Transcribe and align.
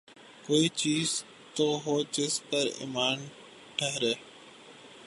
کوئی 0.47 0.67
چیز 0.75 1.23
تو 1.55 1.67
ہو 1.85 2.01
جس 2.11 2.41
پہ 2.49 2.61
ایمان 2.79 3.17
ٹھہرے۔ 3.77 4.13